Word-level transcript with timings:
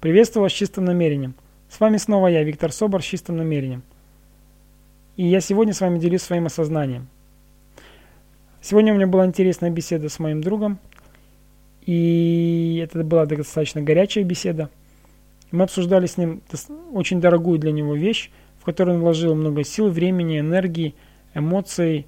Приветствую 0.00 0.44
вас 0.44 0.52
с 0.52 0.54
чистым 0.54 0.84
намерением. 0.84 1.34
С 1.68 1.80
вами 1.80 1.96
снова 1.96 2.28
я, 2.28 2.44
Виктор 2.44 2.70
Собор, 2.70 3.02
с 3.02 3.04
чистым 3.04 3.36
намерением. 3.36 3.82
И 5.16 5.26
я 5.26 5.40
сегодня 5.40 5.74
с 5.74 5.80
вами 5.80 5.98
делюсь 5.98 6.22
своим 6.22 6.46
осознанием. 6.46 7.08
Сегодня 8.60 8.92
у 8.92 8.96
меня 8.96 9.08
была 9.08 9.26
интересная 9.26 9.70
беседа 9.70 10.08
с 10.08 10.20
моим 10.20 10.40
другом, 10.40 10.78
и 11.84 12.80
это 12.80 13.02
была 13.02 13.26
достаточно 13.26 13.82
горячая 13.82 14.22
беседа. 14.22 14.70
Мы 15.50 15.64
обсуждали 15.64 16.06
с 16.06 16.16
ним 16.16 16.42
очень 16.92 17.20
дорогую 17.20 17.58
для 17.58 17.72
него 17.72 17.96
вещь, 17.96 18.30
в 18.60 18.64
которую 18.64 18.98
он 18.98 19.02
вложил 19.02 19.34
много 19.34 19.64
сил, 19.64 19.88
времени, 19.88 20.38
энергии, 20.38 20.94
эмоций, 21.34 22.06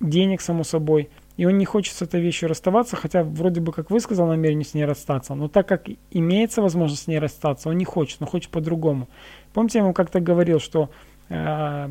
денег, 0.00 0.40
само 0.40 0.64
собой– 0.64 1.08
и 1.36 1.46
он 1.46 1.58
не 1.58 1.64
хочет 1.64 1.94
с 1.94 2.02
этой 2.02 2.20
вещью 2.20 2.48
расставаться, 2.48 2.96
хотя 2.96 3.24
вроде 3.24 3.60
бы 3.60 3.72
как 3.72 3.90
высказал 3.90 4.26
намерение 4.26 4.64
с 4.64 4.74
ней 4.74 4.84
расстаться, 4.84 5.34
но 5.34 5.48
так 5.48 5.66
как 5.66 5.88
имеется 6.10 6.62
возможность 6.62 7.04
с 7.04 7.06
ней 7.06 7.18
расстаться, 7.18 7.68
он 7.68 7.78
не 7.78 7.84
хочет, 7.84 8.20
но 8.20 8.26
хочет 8.26 8.50
по-другому. 8.50 9.08
Помните, 9.52 9.78
я 9.78 9.84
ему 9.84 9.94
как-то 9.94 10.20
говорил, 10.20 10.60
что 10.60 10.90
э, 11.28 11.88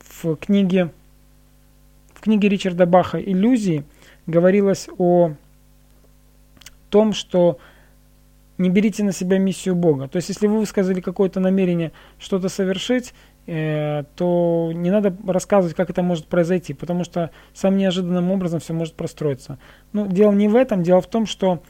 в 0.00 0.36
книге 0.36 0.90
в 2.20 2.22
книге 2.22 2.50
Ричарда 2.50 2.84
Баха 2.84 3.18
«Иллюзии» 3.18 3.84
говорилось 4.26 4.90
о 4.98 5.32
том, 6.90 7.14
что 7.14 7.58
не 8.58 8.68
берите 8.68 9.02
на 9.04 9.12
себя 9.12 9.38
миссию 9.38 9.74
Бога. 9.74 10.06
То 10.06 10.16
есть, 10.16 10.28
если 10.28 10.46
вы 10.46 10.58
высказали 10.58 11.00
какое-то 11.00 11.40
намерение 11.40 11.92
что-то 12.18 12.50
совершить, 12.50 13.14
то 13.50 14.70
не 14.72 14.90
надо 14.90 15.12
рассказывать, 15.26 15.74
как 15.74 15.90
это 15.90 16.02
может 16.02 16.26
произойти, 16.26 16.72
потому 16.72 17.02
что 17.02 17.30
самым 17.52 17.78
неожиданным 17.78 18.30
образом 18.30 18.60
все 18.60 18.72
может 18.74 18.94
простроиться. 18.94 19.58
Ну, 19.92 20.06
дело 20.06 20.30
не 20.30 20.46
в 20.46 20.54
этом, 20.54 20.84
дело 20.84 21.00
в 21.00 21.08
том, 21.08 21.26
что 21.26 21.60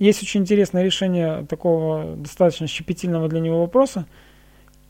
есть 0.00 0.20
очень 0.20 0.40
интересное 0.40 0.82
решение 0.82 1.46
такого 1.46 2.16
достаточно 2.16 2.66
щепетильного 2.66 3.28
для 3.28 3.38
него 3.38 3.60
вопроса, 3.60 4.06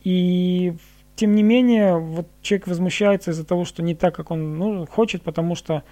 и 0.05 0.75
тем 1.17 1.35
не 1.35 1.43
менее, 1.43 1.99
вот 1.99 2.29
человек 2.41 2.67
возмущается 2.67 3.33
из-за 3.33 3.45
того, 3.45 3.67
что 3.67 3.83
не 3.83 3.95
так, 3.95 4.15
как 4.15 4.31
он 4.31 4.57
ну, 4.57 4.87
хочет, 4.87 5.21
потому 5.21 5.55
что 5.55 5.83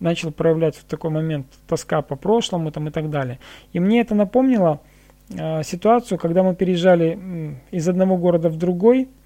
начал 0.00 0.32
проявлять 0.32 0.76
в 0.76 0.84
такой 0.84 1.10
момент 1.10 1.46
тоска 1.68 2.00
по 2.00 2.16
прошлому 2.16 2.72
там, 2.72 2.88
и 2.88 2.90
так 2.90 3.10
далее. 3.10 3.38
И 3.74 3.80
мне 3.80 4.00
это 4.00 4.14
напомнило 4.14 4.80
э, 5.28 5.62
ситуацию, 5.62 6.18
когда 6.18 6.42
мы 6.42 6.54
переезжали 6.54 7.58
из 7.70 7.86
одного 7.86 8.16
города 8.16 8.48
в 8.48 8.56
другой– 8.56 9.10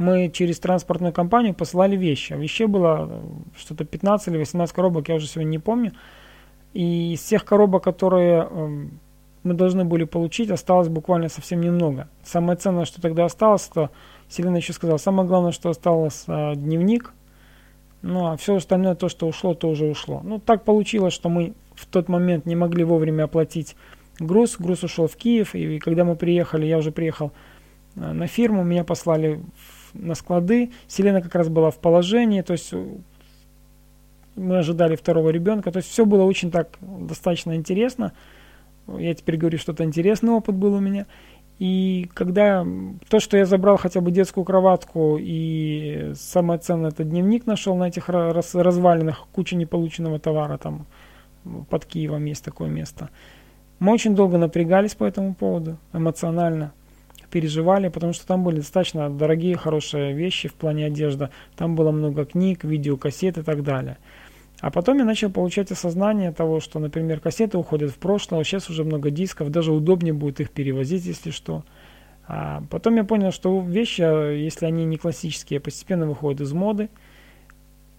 мы 0.00 0.30
через 0.30 0.58
транспортную 0.58 1.12
компанию 1.12 1.54
посылали 1.54 1.94
вещи. 1.94 2.32
Вещей 2.32 2.66
было 2.66 3.06
э, 3.10 3.20
что-то 3.58 3.84
15 3.84 4.28
или 4.28 4.38
18 4.38 4.74
коробок, 4.74 5.08
я 5.08 5.16
уже 5.16 5.26
сегодня 5.26 5.50
не 5.50 5.58
помню. 5.58 5.92
И 6.72 7.12
из 7.12 7.20
всех 7.20 7.44
коробок, 7.44 7.84
которые 7.84 8.48
эм, 8.50 8.98
мы 9.42 9.52
должны 9.52 9.84
были 9.84 10.04
получить, 10.04 10.50
осталось 10.50 10.88
буквально 10.88 11.28
совсем 11.28 11.60
немного. 11.60 12.08
Самое 12.24 12.56
ценное, 12.56 12.86
что 12.86 13.02
тогда 13.02 13.26
осталось, 13.26 13.68
это 13.70 13.90
Селена 14.30 14.56
еще 14.56 14.72
сказала, 14.72 14.96
самое 14.96 15.28
главное, 15.28 15.52
что 15.52 15.68
осталось 15.68 16.24
э, 16.26 16.54
дневник. 16.54 17.12
Ну, 18.00 18.28
а 18.28 18.38
все 18.38 18.56
остальное, 18.56 18.94
то, 18.94 19.10
что 19.10 19.28
ушло, 19.28 19.52
то 19.52 19.68
уже 19.68 19.84
ушло. 19.84 20.22
Ну, 20.24 20.38
так 20.38 20.64
получилось, 20.64 21.12
что 21.12 21.28
мы 21.28 21.52
в 21.74 21.84
тот 21.84 22.08
момент 22.08 22.46
не 22.46 22.56
могли 22.56 22.84
вовремя 22.84 23.24
оплатить 23.24 23.76
груз. 24.18 24.56
Груз 24.58 24.82
ушел 24.82 25.08
в 25.08 25.16
Киев, 25.16 25.54
и 25.54 25.78
когда 25.78 26.04
мы 26.04 26.16
приехали, 26.16 26.64
я 26.64 26.78
уже 26.78 26.90
приехал 26.90 27.32
э, 27.96 28.12
на 28.12 28.26
фирму, 28.26 28.64
меня 28.64 28.84
послали 28.84 29.42
в 29.56 29.79
на 29.94 30.14
склады. 30.14 30.70
Селена 30.86 31.22
как 31.22 31.34
раз 31.34 31.48
была 31.48 31.70
в 31.70 31.78
положении, 31.78 32.42
то 32.42 32.52
есть 32.52 32.70
э, 32.72 32.84
мы 34.36 34.58
ожидали 34.58 34.96
второго 34.96 35.30
ребенка. 35.30 35.70
То 35.70 35.78
есть 35.78 35.90
все 35.90 36.04
было 36.04 36.24
очень 36.24 36.50
так 36.50 36.78
достаточно 36.80 37.54
интересно. 37.54 38.12
Я 38.98 39.14
теперь 39.14 39.36
говорю, 39.36 39.58
что-то 39.58 39.84
интересный 39.84 40.32
опыт 40.32 40.54
был 40.54 40.74
у 40.74 40.80
меня. 40.80 41.06
И 41.58 42.08
когда 42.14 42.66
то, 43.10 43.20
что 43.20 43.36
я 43.36 43.44
забрал 43.44 43.76
хотя 43.76 44.00
бы 44.00 44.10
детскую 44.10 44.44
кроватку 44.44 45.18
и 45.20 46.12
самое 46.14 46.58
ценное, 46.58 46.90
это 46.90 47.04
дневник 47.04 47.46
нашел 47.46 47.76
на 47.76 47.88
этих 47.88 48.08
раз, 48.08 48.54
развалинах, 48.54 49.26
куча 49.32 49.56
неполученного 49.56 50.18
товара 50.18 50.56
там 50.56 50.86
под 51.68 51.84
Киевом 51.84 52.24
есть 52.24 52.44
такое 52.44 52.70
место. 52.70 53.10
Мы 53.78 53.92
очень 53.92 54.14
долго 54.14 54.38
напрягались 54.38 54.94
по 54.94 55.04
этому 55.04 55.34
поводу, 55.34 55.78
эмоционально 55.92 56.72
переживали, 57.30 57.88
потому 57.88 58.12
что 58.12 58.26
там 58.26 58.44
были 58.44 58.56
достаточно 58.56 59.08
дорогие, 59.08 59.56
хорошие 59.56 60.12
вещи 60.12 60.48
в 60.48 60.54
плане 60.54 60.86
одежды. 60.86 61.30
Там 61.56 61.74
было 61.74 61.90
много 61.90 62.24
книг, 62.24 62.64
видеокассет 62.64 63.38
и 63.38 63.42
так 63.42 63.62
далее. 63.62 63.98
А 64.60 64.70
потом 64.70 64.98
я 64.98 65.04
начал 65.04 65.30
получать 65.30 65.70
осознание 65.70 66.32
того, 66.32 66.60
что, 66.60 66.78
например, 66.78 67.20
кассеты 67.20 67.56
уходят 67.56 67.90
в 67.90 67.96
прошлое, 67.96 68.44
сейчас 68.44 68.68
уже 68.68 68.84
много 68.84 69.10
дисков, 69.10 69.50
даже 69.50 69.72
удобнее 69.72 70.12
будет 70.12 70.40
их 70.40 70.50
перевозить, 70.50 71.06
если 71.06 71.30
что. 71.30 71.64
А 72.28 72.62
потом 72.70 72.96
я 72.96 73.04
понял, 73.04 73.32
что 73.32 73.60
вещи, 73.60 74.02
если 74.02 74.66
они 74.66 74.84
не 74.84 74.98
классические, 74.98 75.60
постепенно 75.60 76.06
выходят 76.06 76.42
из 76.42 76.52
моды. 76.52 76.90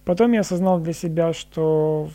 Потом 0.04 0.32
я 0.32 0.40
осознал 0.40 0.80
для 0.80 0.92
себя, 0.92 1.32
что 1.32 2.08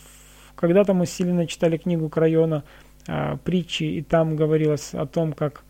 когда-то 0.56 0.94
мы 0.94 1.06
сильно 1.06 1.46
читали 1.46 1.78
книгу 1.78 2.10
Крайона 2.10 2.64
а, 3.08 3.38
притчи, 3.38 3.84
и 3.84 4.02
там 4.02 4.36
говорилось 4.36 4.94
о 4.94 5.06
том, 5.06 5.34
как 5.34 5.64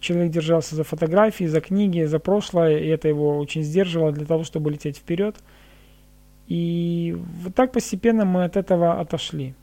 человек 0.00 0.32
держался 0.32 0.76
за 0.76 0.84
фотографии, 0.84 1.44
за 1.44 1.60
книги, 1.60 2.04
за 2.04 2.18
прошлое, 2.18 2.78
и 2.78 2.86
это 2.88 3.08
его 3.08 3.38
очень 3.38 3.62
сдерживало 3.62 4.12
для 4.12 4.26
того, 4.26 4.44
чтобы 4.44 4.70
лететь 4.70 4.98
вперед. 4.98 5.36
И 6.46 7.16
вот 7.42 7.54
так 7.54 7.72
постепенно 7.72 8.24
мы 8.24 8.44
от 8.44 8.56
этого 8.56 9.00
отошли. 9.00 9.54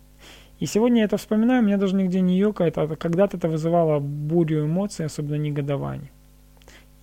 И 0.59 0.65
сегодня 0.65 0.99
я 0.99 1.05
это 1.05 1.17
вспоминаю, 1.17 1.63
меня 1.63 1.77
даже 1.77 1.95
нигде 1.95 2.21
не 2.21 2.37
ёкает, 2.37 2.77
а 2.77 2.87
когда-то 2.95 3.37
это 3.37 3.47
вызывало 3.47 3.99
бурю 3.99 4.65
эмоций, 4.65 5.05
особенно 5.05 5.35
негодование. 5.35 6.11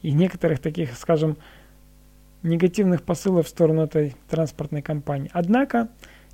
И 0.02 0.12
некоторых 0.12 0.60
таких, 0.60 0.96
скажем, 0.96 1.36
негативных 2.42 3.02
посылов 3.02 3.46
в 3.46 3.50
сторону 3.50 3.82
этой 3.82 4.16
транспортной 4.28 4.82
компании. 4.82 5.30
Однако 5.32 5.88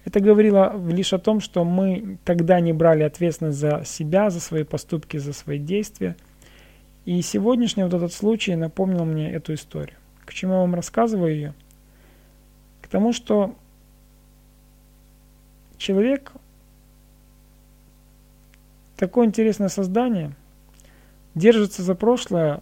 это 0.04 0.20
говорило 0.20 0.80
лишь 0.88 1.12
о 1.12 1.18
том, 1.18 1.40
что 1.40 1.64
мы 1.64 2.18
тогда 2.24 2.60
не 2.60 2.72
брали 2.72 3.02
ответственность 3.02 3.58
за 3.58 3.82
себя, 3.84 4.30
за 4.30 4.40
свои 4.40 4.62
поступки, 4.62 5.18
за 5.18 5.32
свои 5.32 5.58
действия– 5.58 6.16
и 7.06 7.22
сегодняшний 7.22 7.84
вот 7.84 7.94
этот 7.94 8.12
случай 8.12 8.56
напомнил 8.56 9.04
мне 9.04 9.30
эту 9.32 9.54
историю. 9.54 9.96
К 10.24 10.34
чему 10.34 10.54
я 10.54 10.58
вам 10.58 10.74
рассказываю 10.74 11.32
ее? 11.32 11.54
К 12.82 12.88
тому, 12.88 13.12
что 13.12 13.54
человек 15.78 16.32
такое 18.96 19.26
интересное 19.26 19.68
создание 19.68 20.34
держится 21.36 21.82
за 21.82 21.94
прошлое 21.94 22.60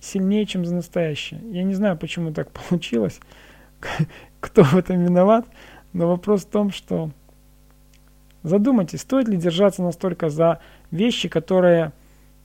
сильнее, 0.00 0.44
чем 0.44 0.66
за 0.66 0.74
настоящее. 0.74 1.40
Я 1.50 1.62
не 1.62 1.72
знаю, 1.72 1.96
почему 1.96 2.34
так 2.34 2.50
получилось, 2.68 3.20
кто 4.40 4.64
в 4.64 4.74
этом 4.76 5.02
виноват, 5.02 5.46
но 5.94 6.08
вопрос 6.08 6.44
в 6.44 6.50
том, 6.50 6.70
что 6.70 7.10
задумайтесь, 8.42 9.00
стоит 9.00 9.28
ли 9.28 9.38
держаться 9.38 9.82
настолько 9.82 10.28
за 10.28 10.60
вещи, 10.90 11.30
которые 11.30 11.92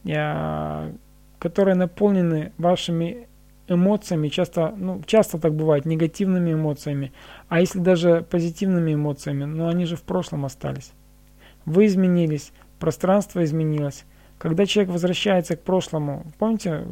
которые 0.04 1.76
наполнены 1.76 2.52
вашими 2.58 3.28
эмоциями, 3.68 4.28
часто, 4.28 4.74
ну, 4.76 5.02
часто 5.06 5.38
так 5.40 5.54
бывает, 5.56 5.86
негативными 5.86 6.54
эмоциями, 6.54 7.12
а 7.48 7.62
если 7.62 7.80
даже 7.80 8.26
позитивными 8.30 8.94
эмоциями, 8.94 9.46
но 9.46 9.68
они 9.68 9.86
же 9.86 9.96
в 9.96 10.04
прошлом 10.04 10.46
остались. 10.46 10.92
Вы 11.66 11.86
изменились, 11.86 12.52
пространство 12.80 13.44
изменилось. 13.44 14.06
Когда 14.38 14.66
человек 14.66 14.92
возвращается 14.92 15.56
к 15.56 15.62
прошлому, 15.62 16.26
помните 16.40 16.84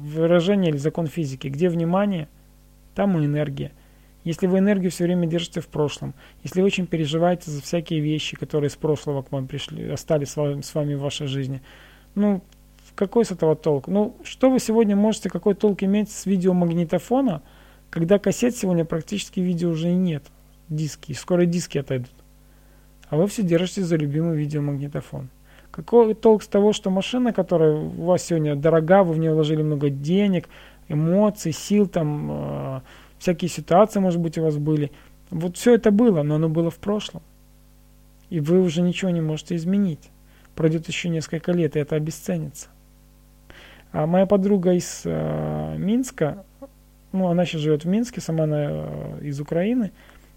выражение 0.00 0.70
или 0.70 0.76
закон 0.76 1.06
физики, 1.06 1.46
где 1.48 1.68
внимание, 1.68 2.28
там 2.94 3.16
и 3.18 3.24
энергия. 3.24 3.72
Если 4.24 4.48
вы 4.48 4.58
энергию 4.58 4.90
все 4.90 5.04
время 5.04 5.28
держите 5.28 5.60
в 5.60 5.68
прошлом, 5.68 6.14
если 6.42 6.60
вы 6.60 6.66
очень 6.66 6.88
переживаете 6.88 7.50
за 7.52 7.62
всякие 7.62 8.00
вещи, 8.00 8.36
которые 8.36 8.70
с 8.70 8.76
прошлого 8.76 9.22
к 9.22 9.30
вам 9.30 9.46
пришли, 9.46 9.88
остались 9.88 10.30
с 10.30 10.74
вами 10.74 10.94
в 10.94 11.00
вашей 11.00 11.28
жизни, 11.28 11.62
ну, 12.16 12.42
какой 12.96 13.24
с 13.24 13.30
этого 13.30 13.54
толк? 13.54 13.86
Ну, 13.86 14.16
что 14.24 14.50
вы 14.50 14.58
сегодня 14.58 14.96
можете, 14.96 15.28
какой 15.28 15.54
толк 15.54 15.82
иметь 15.82 16.10
с 16.10 16.26
видеомагнитофона, 16.26 17.42
когда 17.90 18.18
кассет 18.18 18.56
сегодня 18.56 18.84
практически 18.84 19.38
видео 19.38 19.70
уже 19.70 19.90
и 19.90 19.94
нет, 19.94 20.24
диски, 20.68 21.12
скоро 21.12 21.44
диски 21.44 21.78
отойдут. 21.78 22.10
А 23.08 23.16
вы 23.16 23.28
все 23.28 23.42
держите 23.42 23.82
за 23.82 23.96
любимый 23.96 24.36
видеомагнитофон. 24.36 25.28
Какой 25.70 26.14
толк 26.14 26.42
с 26.42 26.48
того, 26.48 26.72
что 26.72 26.90
машина, 26.90 27.32
которая 27.32 27.76
у 27.76 28.04
вас 28.04 28.24
сегодня 28.24 28.56
дорога, 28.56 29.04
вы 29.04 29.12
в 29.12 29.18
нее 29.18 29.34
вложили 29.34 29.62
много 29.62 29.90
денег, 29.90 30.48
эмоций, 30.88 31.52
сил, 31.52 31.86
там, 31.86 32.28
э, 32.30 32.80
всякие 33.18 33.50
ситуации, 33.50 34.00
может 34.00 34.20
быть, 34.20 34.38
у 34.38 34.42
вас 34.42 34.56
были. 34.56 34.90
Вот 35.30 35.58
все 35.58 35.74
это 35.74 35.90
было, 35.90 36.22
но 36.22 36.36
оно 36.36 36.48
было 36.48 36.70
в 36.70 36.78
прошлом. 36.78 37.22
И 38.30 38.40
вы 38.40 38.62
уже 38.62 38.80
ничего 38.80 39.10
не 39.10 39.20
можете 39.20 39.54
изменить. 39.54 40.10
Пройдет 40.54 40.88
еще 40.88 41.10
несколько 41.10 41.52
лет, 41.52 41.76
и 41.76 41.78
это 41.78 41.94
обесценится. 41.94 42.68
А 43.92 44.06
моя 44.06 44.26
подруга 44.26 44.72
из 44.72 45.02
э, 45.04 45.76
Минска, 45.78 46.44
ну, 47.12 47.28
она 47.28 47.44
сейчас 47.44 47.62
живет 47.62 47.84
в 47.84 47.88
Минске, 47.88 48.20
сама 48.20 48.44
она 48.44 48.66
э, 48.68 49.18
из 49.22 49.40
Украины, 49.40 49.92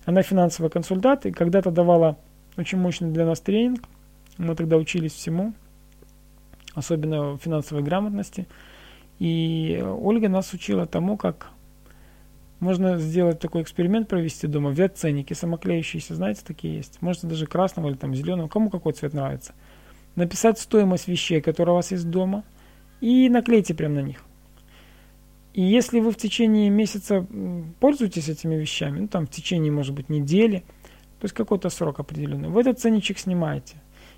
она 0.06 0.22
финансовый 0.22 0.70
консультант 0.70 1.26
и 1.26 1.32
когда-то 1.32 1.72
давала 1.72 2.18
очень 2.58 2.78
мощный 2.78 3.12
для 3.12 3.26
нас 3.26 3.40
тренинг, 3.42 3.82
мы 4.38 4.56
тогда 4.56 4.78
учились 4.78 5.14
всему. 5.14 5.54
особенно 6.74 7.38
финансовой 7.38 7.84
грамотности. 7.84 8.48
И 9.20 9.84
Ольга 9.86 10.30
нас 10.30 10.54
учила 10.54 10.86
тому, 10.86 11.18
как 11.18 11.52
можно 12.60 12.98
сделать 12.98 13.40
такой 13.40 13.62
эксперимент, 13.62 14.08
провести 14.08 14.48
дома, 14.48 14.70
взять 14.70 14.98
ценники 14.98 15.34
самоклеющиеся, 15.34 16.16
знаете, 16.16 16.42
такие 16.46 16.78
есть. 16.78 17.02
Можете 17.02 17.28
даже 17.28 17.46
красного 17.46 17.90
или 17.90 17.96
там 17.96 18.14
зеленого, 18.16 18.48
кому 18.48 18.70
какой 18.70 18.94
цвет 18.94 19.14
нравится. 19.14 19.54
Написать 20.16 20.60
стоимость 20.60 21.08
вещей, 21.08 21.42
которые 21.42 21.74
у 21.74 21.76
вас 21.78 21.92
есть 21.92 22.10
дома, 22.10 22.44
и 23.02 23.30
наклейте 23.30 23.74
прямо 23.74 23.96
на 23.96 24.02
них. 24.02 24.24
И 25.54 25.62
если 25.62 26.00
вы 26.00 26.12
в 26.12 26.18
течение 26.18 26.70
месяца 26.70 27.26
пользуетесь 27.80 28.30
этими 28.30 28.56
вещами, 28.56 29.02
ну 29.02 29.08
там 29.08 29.26
в 29.26 29.30
течение, 29.30 29.72
может 29.72 29.96
быть, 29.96 30.10
недели, 30.10 30.64
то 31.20 31.26
есть 31.26 31.34
какой-то 31.34 31.70
срок 31.70 32.00
определенный, 32.00 32.50
вы 32.50 32.62
этот 32.62 32.80
ценничек 32.80 33.18
снимаете. 33.20 33.76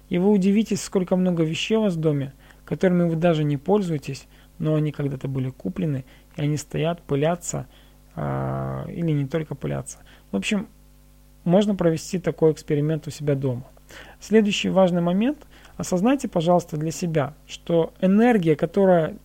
И 0.10 0.18
вы 0.18 0.30
удивитесь, 0.30 0.81
сколько 0.81 1.16
много 1.16 1.44
вещей 1.44 1.78
у 1.78 1.81
вас 1.81 1.95
в 1.95 2.00
доме, 2.00 2.33
которыми 2.66 3.10
вы 3.10 3.16
даже 3.16 3.44
не 3.44 3.57
пользуетесь, 3.57 4.28
но 4.60 4.75
они 4.75 4.92
когда-то 4.92 5.27
были 5.27 5.50
куплены, 5.50 6.06
и 6.36 6.42
они 6.42 6.57
стоят, 6.57 7.01
пылятся, 7.01 7.68
э, 8.16 8.86
или 8.89 9.12
не 9.12 9.25
только 9.25 9.56
пылятся. 9.56 10.00
В 10.31 10.36
общем, 10.36 10.68
можно 11.44 11.75
провести 11.75 12.19
такой 12.19 12.51
эксперимент 12.51 13.07
у 13.07 13.10
себя 13.10 13.36
дома. 13.36 13.66
Следующий 14.19 14.69
важный 14.69 15.01
момент. 15.01 15.39
Осознайте, 15.81 16.28
пожалуйста, 16.28 16.78
для 16.78 16.92
себя, 16.92 17.33
что 17.48 17.92
энергия, 18.01 18.56
которая 18.56 19.16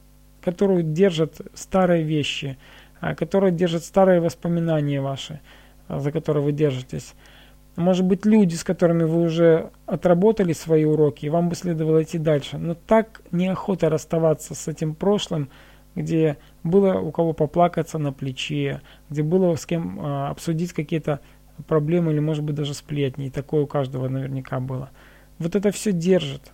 которую 0.41 0.85
держат 0.85 1.43
старые 1.53 2.03
вещи, 2.03 2.56
а, 2.99 3.14
которая 3.14 3.50
держат 3.50 3.85
старые 3.85 4.20
воспоминания 4.20 5.03
ваши, 5.03 5.41
а, 5.87 6.00
за 6.00 6.12
которые 6.12 6.43
вы 6.43 6.53
держитесь. 6.53 7.12
Может 7.76 8.06
быть, 8.06 8.25
люди, 8.25 8.55
с 8.55 8.64
которыми 8.64 9.03
вы 9.03 9.20
уже 9.20 9.70
отработали 9.85 10.55
свои 10.55 10.87
уроки, 10.87 11.26
и 11.26 11.29
вам 11.29 11.50
бы 11.50 11.56
следовало 11.56 12.03
идти 12.03 12.17
дальше. 12.17 12.56
Но 12.56 12.75
так 12.75 13.20
неохота 13.32 13.91
расставаться 13.91 14.55
с 14.55 14.67
этим 14.67 14.94
прошлым, 14.94 15.50
где 15.94 16.38
было 16.62 16.94
у 16.94 17.11
кого 17.11 17.35
поплакаться 17.35 17.99
на 17.99 18.14
плече, 18.14 18.81
где 19.11 19.23
было 19.23 19.56
с 19.56 19.67
кем 19.67 20.00
а, 20.00 20.31
обсудить 20.31 20.73
какие-то 20.73 21.20
проблемы 21.69 22.12
или, 22.12 22.20
может 22.20 22.44
быть, 22.44 22.55
даже 22.55 22.73
сплетни. 22.73 23.26
И 23.26 23.31
такое 23.31 23.64
у 23.64 23.67
каждого 23.67 24.09
наверняка 24.09 24.59
было. 24.59 24.88
Вот 25.38 25.55
это 25.55 25.71
все 25.71 25.93
держит. 25.93 26.53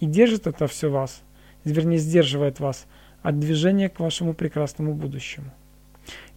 И 0.00 0.06
держит 0.06 0.46
это 0.46 0.66
все 0.66 0.90
вас, 0.90 1.22
вернее, 1.64 1.98
сдерживает 1.98 2.60
вас– 2.60 2.86
от 3.22 3.38
движения 3.38 3.88
к 3.88 4.00
вашему 4.00 4.34
прекрасному 4.34 4.94
будущему. 4.94 5.50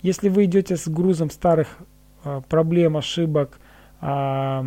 Если 0.02 0.30
вы 0.30 0.46
идете 0.46 0.78
с 0.78 0.88
грузом 0.88 1.32
старых 1.32 1.80
э, 2.24 2.42
проблем, 2.48 2.96
ошибок, 2.96 3.60
э, 4.02 4.62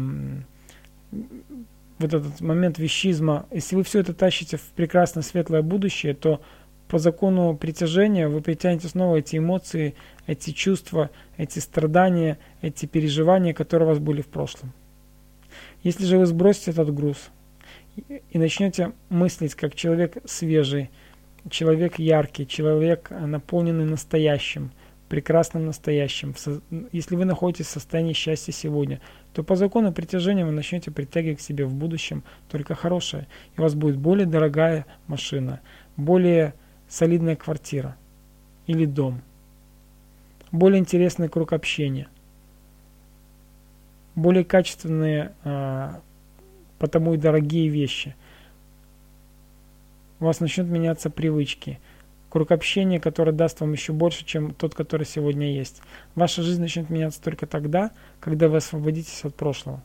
вот 1.99 2.15
этот 2.15 2.41
момент 2.41 2.79
вещизма, 2.79 3.47
если 3.53 3.77
вы 3.77 3.85
все 3.85 4.00
это 4.00 4.15
тащите 4.15 4.56
в 4.56 4.62
прекрасное 4.75 5.23
светлое 5.23 5.62
будущее, 5.62 6.15
то 6.15 6.41
по 6.89 6.99
закону 6.99 7.56
притяжения 7.56 8.29
вы 8.29 8.41
притянете 8.41 8.89
снова 8.89 9.17
эти 9.17 9.37
эмоции, 9.37 9.95
эти 10.27 10.50
чувства, 10.50 11.11
эти 11.37 11.59
страдания, 11.59 12.39
эти 12.62 12.87
переживания, 12.87 13.53
которые 13.53 13.89
у 13.89 13.91
вас 13.91 13.99
были 13.99 14.23
в 14.23 14.29
прошлом. 14.29 14.73
Если 15.82 16.05
же 16.05 16.19
вы 16.19 16.26
сбросите 16.26 16.70
этот 16.70 16.93
груз 16.93 17.31
и 18.31 18.38
начнете 18.38 18.93
мыслить 19.08 19.55
как 19.55 19.75
человек 19.75 20.19
свежий, 20.25 20.90
человек 21.50 21.99
яркий, 21.99 22.46
человек 22.46 23.10
наполненный 23.10 23.84
настоящим, 23.84 24.70
прекрасным 25.08 25.66
настоящим. 25.66 26.34
Если 26.93 27.16
вы 27.16 27.25
находитесь 27.25 27.66
в 27.66 27.70
состоянии 27.70 28.12
счастья 28.12 28.52
сегодня, 28.52 29.00
то 29.32 29.43
по 29.43 29.56
закону 29.56 29.93
притяжения 29.93 30.44
вы 30.44 30.52
начнете 30.52 30.90
притягивать 30.90 31.38
к 31.38 31.43
себе 31.43 31.64
в 31.64 31.75
будущем 31.75 32.22
только 32.50 32.75
хорошее. 32.75 33.26
И 33.56 33.61
у 33.61 33.62
вас 33.62 33.75
будет 33.75 33.96
более 33.96 34.26
дорогая 34.26 34.87
машина, 35.06 35.61
более 35.96 36.54
солидная 36.88 37.37
квартира 37.37 37.96
или 38.66 38.84
дом, 38.84 39.22
более 40.52 40.78
интересный 40.78 41.28
круг 41.28 41.52
общения, 41.52 42.08
более 44.19 44.44
качественные, 44.44 45.32
а, 45.44 46.00
потому 46.79 47.15
и 47.15 47.19
дорогие 47.19 47.69
вещи– 47.69 48.15
у 50.20 50.25
вас 50.25 50.41
начнут 50.41 50.67
меняться 50.67 51.11
привычки. 51.11 51.79
Круг 52.29 52.50
общения, 52.50 53.00
который 53.00 53.32
даст 53.32 53.61
вам 53.61 53.73
еще 53.73 53.93
больше, 53.93 54.25
чем 54.25 54.53
тот, 54.53 54.75
который 54.75 55.06
сегодня 55.06 55.53
есть. 55.53 55.81
Ваша 56.15 56.43
жизнь 56.43 56.61
начнет 56.61 56.91
меняться 56.91 57.23
только 57.23 57.47
тогда, 57.47 57.93
когда 58.20 58.49
вы 58.49 58.59
освободитесь 58.59 59.25
от 59.25 59.35
прошлого. 59.35 59.81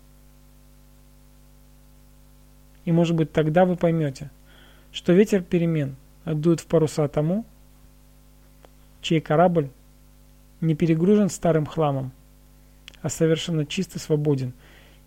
И 2.86 2.92
может 2.92 3.16
быть 3.16 3.32
тогда 3.32 3.64
вы 3.66 3.78
поймете, 3.78 4.30
что 4.92 5.14
ветер 5.14 5.42
перемен 5.42 5.96
дует 6.26 6.60
в 6.60 6.66
паруса 6.66 7.08
тому, 7.08 7.46
чей 9.02 9.22
корабль 9.22 9.70
не 10.60 10.76
перегружен 10.76 11.30
старым 11.30 11.66
хламом, 11.66 12.12
а 13.04 13.10
совершенно 13.10 13.68
чист 13.68 13.96
и 13.96 14.00
свободен. 14.00 14.54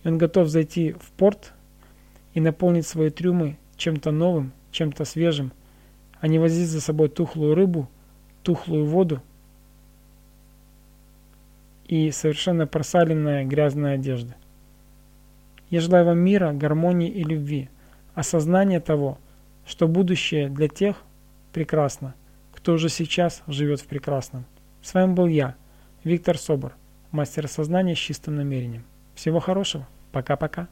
И 0.05 0.09
он 0.09 0.19
готов 0.19 0.47
зайти 0.47 0.93
в 0.93 1.11
порт 1.17 1.53
и 2.35 2.41
наполнить 2.41 2.87
свои 2.87 3.11
трюмы 3.11 3.57
чем-то 3.77 4.13
новым 4.13 4.53
чем-то 4.77 5.07
свежим, 5.07 5.53
а 6.21 6.29
не 6.29 6.39
возить 6.39 6.69
за 6.69 6.81
собой 6.81 7.09
тухлую 7.09 7.55
рыбу, 7.55 7.89
тухлую 8.43 8.85
воду 8.85 9.23
и 11.87 12.11
совершенно 12.11 12.67
просаленная 12.67 13.45
грязная 13.45 13.95
одежда. 13.95 14.37
Я 15.71 15.81
желаю 15.81 16.05
вам 16.05 16.19
мира, 16.19 16.53
гармонии 16.53 17.09
и 17.09 17.25
любви, 17.25 17.71
осознания 18.15 18.81
того, 18.81 19.19
что 19.67 19.89
будущее 19.89 20.49
для 20.49 20.69
тех 20.69 21.03
прекрасно, 21.53 22.15
кто 22.53 22.75
уже 22.75 22.89
сейчас 22.89 23.43
живет 23.47 23.81
в 23.81 23.87
прекрасном. 23.87 24.45
С 24.83 24.95
вами 24.95 25.15
был 25.15 25.27
я, 25.27 25.57
Виктор 26.05 26.39
Собор, 26.39 26.75
мастер 27.17 27.49
сознания 27.49 27.97
с 27.97 27.99
чистым 27.99 28.37
намерением. 28.37 28.85
Всего 29.15 29.41
хорошего. 29.41 29.89
Пока-пока. 30.13 30.69